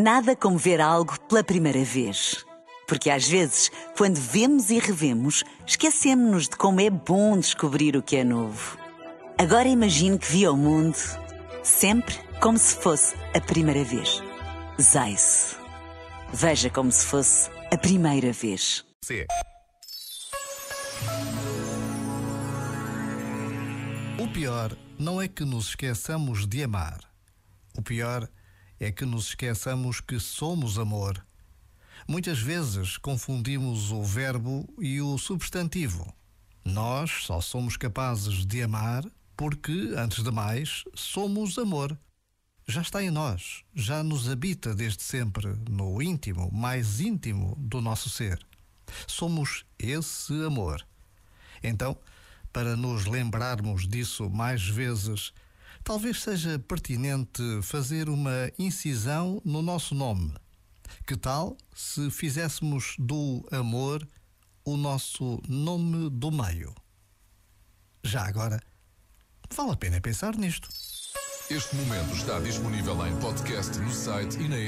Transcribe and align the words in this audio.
Nada 0.00 0.36
como 0.36 0.56
ver 0.56 0.80
algo 0.80 1.18
pela 1.22 1.42
primeira 1.42 1.82
vez. 1.82 2.46
Porque 2.86 3.10
às 3.10 3.26
vezes, 3.26 3.68
quando 3.96 4.14
vemos 4.14 4.70
e 4.70 4.78
revemos, 4.78 5.42
esquecemos-nos 5.66 6.44
de 6.48 6.56
como 6.56 6.80
é 6.80 6.88
bom 6.88 7.36
descobrir 7.36 7.96
o 7.96 8.02
que 8.02 8.14
é 8.14 8.22
novo. 8.22 8.78
Agora 9.36 9.66
imagine 9.66 10.16
que 10.16 10.30
viu 10.30 10.52
o 10.52 10.56
mundo 10.56 10.96
sempre 11.64 12.14
como 12.40 12.56
se 12.56 12.76
fosse 12.76 13.16
a 13.34 13.40
primeira 13.40 13.82
vez. 13.82 14.22
Zais. 14.80 15.56
Veja 16.32 16.70
como 16.70 16.92
se 16.92 17.04
fosse 17.04 17.50
a 17.72 17.76
primeira 17.76 18.32
vez. 18.32 18.84
C. 19.04 19.26
O 24.16 24.28
pior 24.32 24.76
não 24.96 25.20
é 25.20 25.26
que 25.26 25.44
nos 25.44 25.70
esqueçamos 25.70 26.46
de 26.46 26.62
amar. 26.62 27.00
O 27.76 27.82
pior 27.82 28.28
é 28.80 28.90
que 28.92 29.04
nos 29.04 29.28
esqueçamos 29.28 30.00
que 30.00 30.18
somos 30.20 30.78
amor. 30.78 31.24
Muitas 32.06 32.38
vezes 32.38 32.96
confundimos 32.96 33.90
o 33.90 34.02
verbo 34.02 34.66
e 34.78 35.00
o 35.00 35.18
substantivo. 35.18 36.12
Nós 36.64 37.24
só 37.24 37.40
somos 37.40 37.76
capazes 37.76 38.46
de 38.46 38.62
amar 38.62 39.04
porque, 39.36 39.92
antes 39.96 40.22
de 40.22 40.30
mais, 40.30 40.84
somos 40.94 41.58
amor. 41.58 41.98
Já 42.66 42.82
está 42.82 43.02
em 43.02 43.10
nós, 43.10 43.64
já 43.74 44.02
nos 44.02 44.28
habita 44.28 44.74
desde 44.74 45.02
sempre, 45.02 45.54
no 45.70 46.02
íntimo, 46.02 46.50
mais 46.52 47.00
íntimo 47.00 47.56
do 47.58 47.80
nosso 47.80 48.10
ser. 48.10 48.38
Somos 49.06 49.64
esse 49.78 50.34
amor. 50.44 50.86
Então, 51.62 51.96
para 52.52 52.76
nos 52.76 53.06
lembrarmos 53.06 53.86
disso 53.86 54.28
mais 54.28 54.66
vezes, 54.68 55.32
talvez 55.88 56.20
seja 56.22 56.58
pertinente 56.58 57.42
fazer 57.62 58.10
uma 58.10 58.52
incisão 58.58 59.40
no 59.42 59.62
nosso 59.62 59.94
nome. 59.94 60.34
Que 61.06 61.16
tal 61.16 61.56
se 61.74 62.10
fizéssemos 62.10 62.94
do 62.98 63.42
amor 63.50 64.06
o 64.66 64.76
nosso 64.76 65.40
nome 65.48 66.10
do 66.10 66.30
meio? 66.30 66.74
Já 68.04 68.28
agora, 68.28 68.62
vale 69.50 69.70
a 69.70 69.76
pena 69.76 69.98
pensar 69.98 70.36
nisto. 70.36 70.68
Este 71.48 71.74
momento 71.76 72.14
está 72.14 72.38
disponível 72.38 73.06
em 73.06 73.18
podcast 73.18 73.78
no 73.78 73.90
site 73.90 74.38
e 74.42 74.46
na 74.46 74.58
app. 74.58 74.66